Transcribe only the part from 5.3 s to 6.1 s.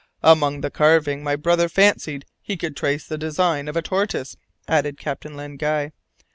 Len Guy.